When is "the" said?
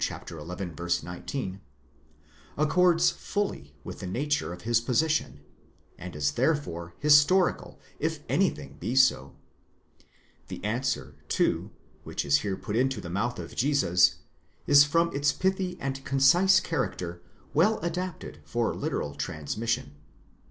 3.99-4.07, 10.47-10.63, 12.99-13.11